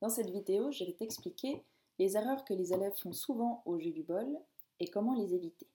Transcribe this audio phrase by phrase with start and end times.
[0.00, 1.62] Dans cette vidéo, je vais t'expliquer
[1.98, 4.26] les erreurs que les élèves font souvent au jeu du bol
[4.78, 5.66] et comment les éviter.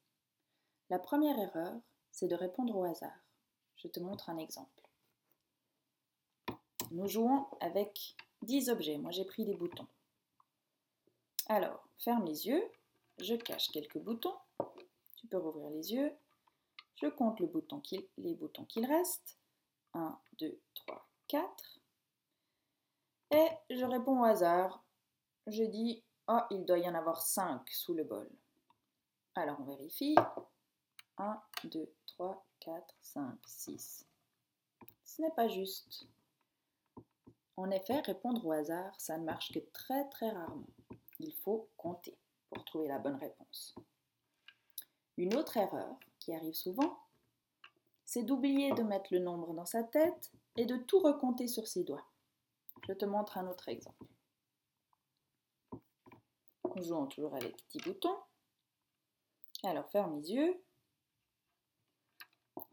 [0.89, 1.73] La première erreur,
[2.11, 3.19] c'est de répondre au hasard.
[3.75, 4.81] Je te montre un exemple.
[6.91, 8.97] Nous jouons avec 10 objets.
[8.97, 9.87] Moi, j'ai pris des boutons.
[11.47, 12.63] Alors, ferme les yeux.
[13.19, 14.35] Je cache quelques boutons.
[15.17, 16.11] Tu peux rouvrir les yeux.
[16.95, 19.37] Je compte les boutons qu'il reste.
[19.93, 21.79] 1, 2, 3, 4.
[23.69, 24.83] Je réponds au hasard.
[25.47, 28.29] Je dis, oh, il doit y en avoir 5 sous le bol.
[29.35, 30.15] Alors on vérifie.
[31.17, 34.05] 1, 2, 3, 4, 5, 6.
[35.03, 36.07] Ce n'est pas juste.
[37.57, 40.67] En effet, répondre au hasard, ça ne marche que très très rarement.
[41.19, 42.17] Il faut compter
[42.49, 43.75] pour trouver la bonne réponse.
[45.17, 46.99] Une autre erreur qui arrive souvent,
[48.03, 51.83] c'est d'oublier de mettre le nombre dans sa tête et de tout recompter sur ses
[51.83, 52.05] doigts.
[52.87, 54.05] Je te montre un autre exemple.
[56.75, 58.19] Nous jouons toujours avec 10 boutons.
[59.63, 60.63] Alors ferme les yeux.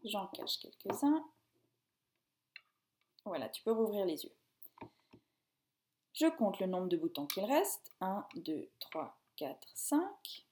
[0.03, 1.25] J'en cache quelques-uns.
[3.25, 4.35] Voilà, tu peux rouvrir les yeux.
[6.13, 7.91] Je compte le nombre de boutons qu'il reste.
[8.01, 10.45] 1, 2, 3, 4, 5.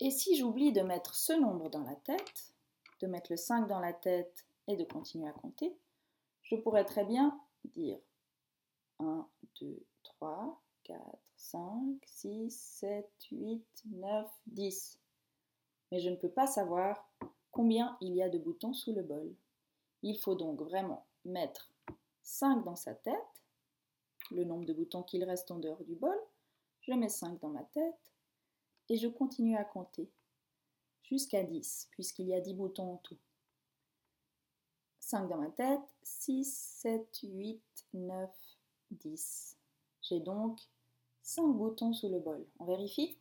[0.00, 2.52] Et si j'oublie de mettre ce nombre dans la tête,
[3.00, 5.76] de mettre le 5 dans la tête et de continuer à compter,
[6.48, 7.98] je pourrais très bien dire
[9.00, 9.28] 1,
[9.60, 10.98] 2, 3, 4,
[11.36, 14.98] 5, 6, 7, 8, 9, 10.
[15.92, 17.10] Mais je ne peux pas savoir
[17.50, 19.34] combien il y a de boutons sous le bol.
[20.02, 21.70] Il faut donc vraiment mettre
[22.22, 23.14] 5 dans sa tête,
[24.30, 26.18] le nombre de boutons qu'il reste en dehors du bol,
[26.80, 28.12] je mets 5 dans ma tête
[28.88, 30.10] et je continue à compter
[31.02, 33.18] jusqu'à 10 puisqu'il y a 10 boutons en tout.
[35.08, 36.44] 5 dans ma tête, 6,
[36.82, 37.62] 7, 8,
[37.94, 38.30] 9,
[38.90, 39.56] 10.
[40.02, 40.60] J'ai donc
[41.22, 42.46] 5 boutons sous le bol.
[42.58, 43.16] On vérifie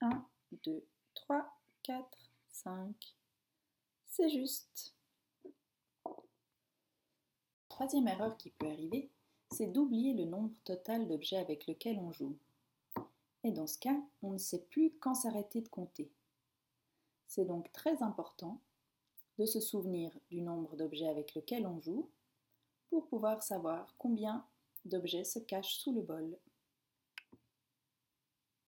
[0.00, 0.26] 1,
[0.64, 1.46] 2, 3,
[1.84, 2.04] 4,
[2.48, 3.16] 5.
[4.06, 4.96] C'est juste.
[7.68, 9.12] Troisième erreur qui peut arriver,
[9.52, 12.36] c'est d'oublier le nombre total d'objets avec lesquels on joue.
[13.44, 16.10] Et dans ce cas, on ne sait plus quand s'arrêter de compter.
[17.34, 18.60] C'est donc très important
[19.38, 22.10] de se souvenir du nombre d'objets avec lesquels on joue
[22.90, 24.44] pour pouvoir savoir combien
[24.84, 26.36] d'objets se cachent sous le bol